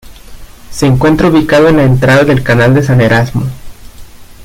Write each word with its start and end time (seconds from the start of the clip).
Se 0.71 0.87
encuentra 0.87 1.27
ubicado 1.27 1.69
en 1.69 1.77
la 1.77 1.83
entrada 1.83 2.23
del 2.23 2.41
canal 2.41 2.73
de 2.73 2.81
San 2.81 3.01
Erasmo. 3.01 3.43